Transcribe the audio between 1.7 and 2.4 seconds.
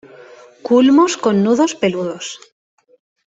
peludos.